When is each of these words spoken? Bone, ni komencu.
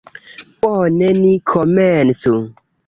Bone, 0.63 1.11
ni 1.21 1.37
komencu. 1.55 2.39